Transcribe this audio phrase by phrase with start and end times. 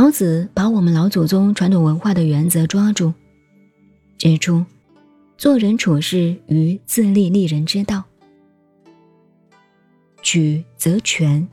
[0.00, 3.12] 老子把我们老祖宗传统文化的原则抓住，
[4.16, 4.64] 指出
[5.36, 8.02] 做人处事于自立立人之道，
[10.22, 11.46] 举则全。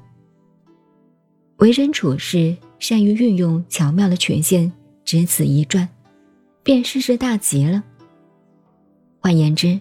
[1.58, 4.72] 为人处事善于运用巧妙的曲线，
[5.04, 5.90] 只此一转，
[6.64, 7.84] 便事事大吉了。
[9.20, 9.78] 换言之，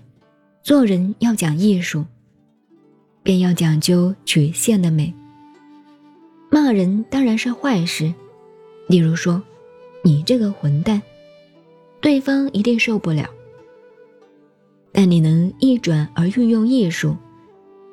[0.64, 2.04] 做人要讲艺术，
[3.23, 5.14] 便要讲究曲线的美。
[6.51, 8.12] 骂人当然是坏事，
[8.86, 9.42] 例如说
[10.02, 11.02] “你这个混蛋”，
[12.00, 13.28] 对方一定受不了。
[14.92, 17.16] 但你能一转而运用艺术，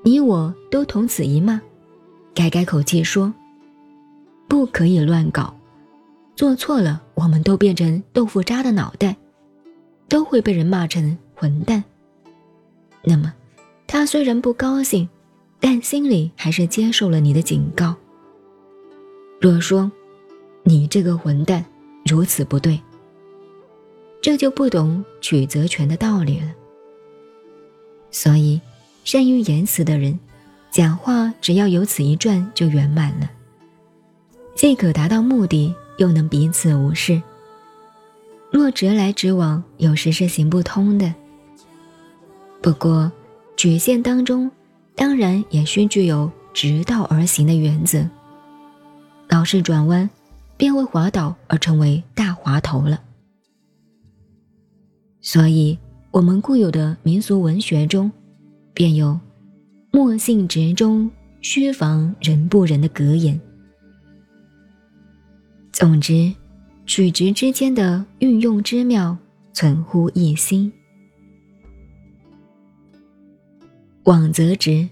[0.04, 1.60] 你我都同此一骂，
[2.34, 3.34] 改改口气说。
[4.48, 5.56] 不可以乱搞，
[6.36, 9.18] 做错了，我们都变成豆腐渣的脑袋，
[10.08, 11.84] 都会被人骂成混蛋。
[13.04, 13.34] 那么，
[13.88, 15.10] 他虽然不高兴，
[15.60, 17.96] 但心里还是接受了你的警告。
[19.42, 19.92] 若说
[20.64, 21.64] 你这个混蛋
[22.06, 22.80] 如此不对，
[24.22, 26.48] 这就不懂取则全的道理了。
[28.12, 28.62] 所以，
[29.04, 30.18] 善于言辞的人，
[30.72, 33.30] 讲话只要有此一转就圆满了。
[34.56, 37.22] 既可达到目的，又能彼此无视。
[38.52, 41.14] 若直来直往，有时是行不通的。
[42.62, 43.12] 不过，
[43.58, 44.50] 曲线当中，
[44.96, 48.08] 当然也需具有直道而行的原则。
[49.28, 50.08] 老是转弯，
[50.58, 53.02] 便会滑倒而成为大滑头了。
[55.22, 55.78] 所以，
[56.12, 58.12] 我们固有的民俗文学中，
[58.74, 59.20] 便有
[59.92, 61.10] “莫信直中，
[61.42, 63.40] 须防人不仁”的格言。
[65.72, 66.34] 总之，
[66.86, 69.18] 曲直之间的运用之妙，
[69.54, 70.72] 存乎一心。
[74.04, 74.88] 枉则直，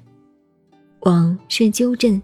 [1.02, 2.22] 枉是纠正，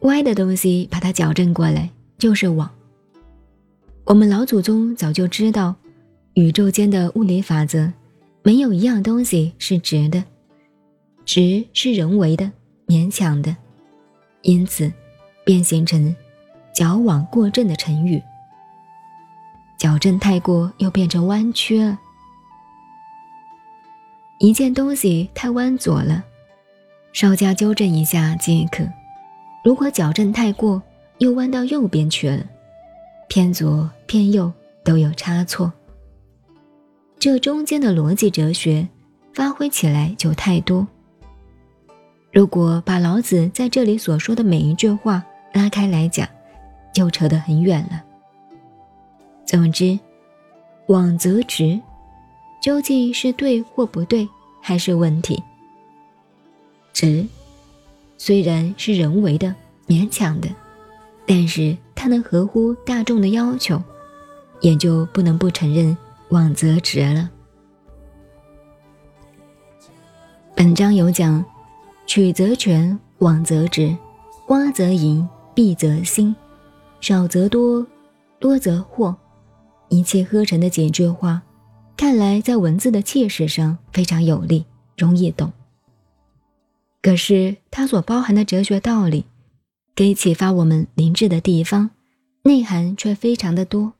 [0.00, 2.70] 歪的东西把它矫正过来就是网。
[4.04, 5.74] 我们老祖宗早就知道，
[6.34, 7.90] 宇宙间的物理法则，
[8.42, 10.22] 没有一样东西是直的，
[11.24, 12.52] 直是人为的、
[12.86, 13.56] 勉强的，
[14.42, 14.92] 因此
[15.44, 16.14] 便形成。
[16.72, 18.22] 矫枉过正的成语，
[19.76, 21.98] 矫正太过又变成弯曲了。
[24.38, 26.24] 一件东西太弯左了，
[27.12, 28.84] 稍加纠正一下即可；
[29.64, 30.80] 如果矫正太过，
[31.20, 32.44] 又弯到右边去了，
[33.28, 34.50] 偏左偏右
[34.82, 35.70] 都有差错。
[37.18, 38.88] 这中间的逻辑哲学
[39.34, 40.86] 发挥起来就太多。
[42.32, 45.22] 如果把老子在这里所说的每一句话
[45.52, 46.26] 拉开来讲，
[46.94, 48.02] 就扯得很远了。
[49.44, 49.98] 总之，
[50.86, 51.78] 枉则直，
[52.62, 54.26] 究竟是对或不对，
[54.62, 55.42] 还是问题。
[56.94, 57.26] 直，
[58.16, 59.54] 虽然是人为的、
[59.86, 60.48] 勉强的，
[61.32, 63.80] 但是它能合乎大众的要求，
[64.60, 65.96] 也就不能不承认
[66.30, 67.30] 枉则直了。
[70.56, 71.44] 本章有讲：
[72.04, 73.96] 曲则全，枉则直，
[74.44, 75.24] 花则盈，
[75.54, 76.34] 敝则新。
[77.00, 77.86] 少则多，
[78.40, 79.14] 多则惑，
[79.88, 81.42] 一气呵成的几句话，
[81.96, 84.66] 看来在文字的气势上非常有力，
[84.96, 85.52] 容易懂。
[87.00, 89.26] 可是它所包含的哲学道理，
[90.00, 91.90] 可以启发我们灵智的地方，
[92.44, 93.92] 内涵却非常的多，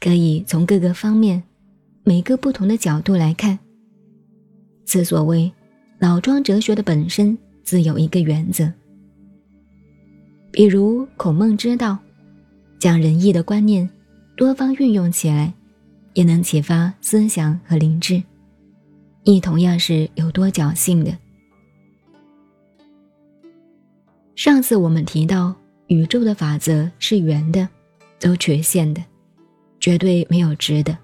[0.00, 1.42] 可以从各个方面、
[2.04, 3.58] 每个不同的角度来看。
[4.86, 5.52] 此所谓
[5.98, 8.72] 老庄哲学的本身，自有一个原则。
[10.50, 11.98] 比如孔孟之道，
[12.78, 13.86] 将仁义的观念
[14.38, 15.52] 多方运用起来，
[16.14, 18.22] 也能启发思想和灵智，
[19.24, 21.14] 亦同样是有多角性的。
[24.38, 25.52] 上次我们提到，
[25.88, 27.68] 宇宙的法则是圆的，
[28.20, 29.02] 走曲线的，
[29.80, 30.96] 绝对没有直的。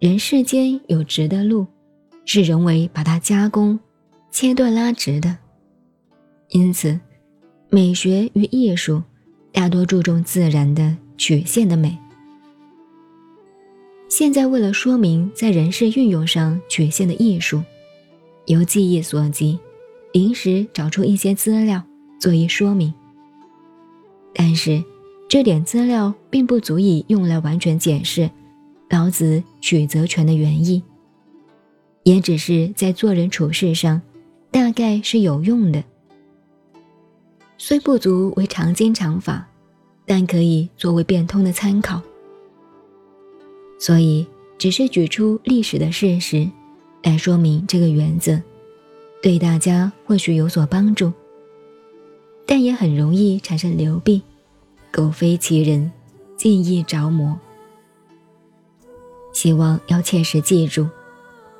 [0.00, 1.64] 人世间有直的路，
[2.24, 3.78] 是人为把它加工、
[4.32, 5.38] 切断、拉直的，
[6.48, 6.98] 因此。
[7.70, 9.00] 美学与艺术
[9.52, 11.96] 大多注重自然的曲线的美。
[14.08, 17.62] 现在为了说明在人事运用上曲线的艺术，
[18.46, 19.60] 由记忆所及，
[20.12, 21.80] 临时找出一些资料
[22.22, 22.94] 做一说明。
[24.32, 24.80] 但是
[25.28, 28.30] 这点资料并不足以用来完全解释
[28.88, 30.80] 老子曲则全的原意，
[32.04, 34.00] 也只是在做人处事上，
[34.52, 35.82] 大概是有用的。
[37.58, 39.44] 虽不足为常经常法，
[40.06, 42.00] 但可以作为变通的参考。
[43.80, 44.24] 所以，
[44.58, 46.48] 只是举出历史的事实，
[47.02, 48.40] 来说明这个原则，
[49.20, 51.12] 对大家或许有所帮助，
[52.52, 54.20] 但也很容易产生流弊。
[54.90, 55.90] 苟非其人，
[56.36, 57.34] 尽亦着魔。
[59.32, 60.86] 希望要切实记住，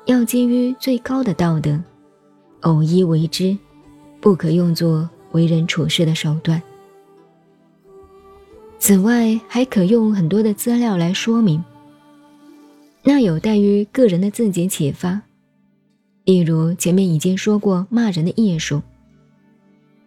[0.05, 1.81] 要基于最高的道德，
[2.61, 3.57] 偶一为之，
[4.21, 6.61] 不可用作为人处事的手段。
[8.77, 11.63] 此外，还可用很多的资料来说明，
[13.01, 15.19] 那有待于个人的自己启发。
[16.23, 18.83] 例如前面已经说过骂人的艺术，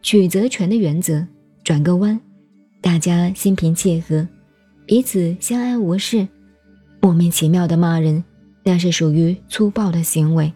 [0.06, 1.26] 取则全的原则，
[1.64, 2.20] 转个弯，
[2.80, 4.24] 大家心平气和，
[4.86, 6.28] 彼此相安无事，
[7.00, 8.22] 莫名其妙的骂人，
[8.62, 10.52] 那是属于粗暴的行为，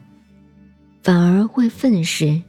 [1.03, 2.41] 反而会愤世